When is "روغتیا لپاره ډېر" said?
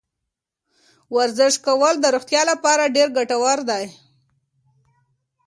2.15-3.07